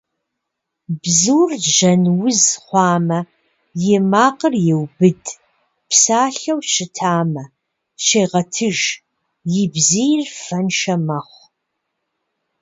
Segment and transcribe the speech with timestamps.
[1.01, 3.19] Бзур жьэн уз хъуамэ,
[3.95, 5.23] и макъыр еубыд,
[5.89, 7.43] псалъэу щытамэ,
[8.05, 8.77] щегъэтыж,
[9.61, 11.45] и бзийр фэншэ мэхъу.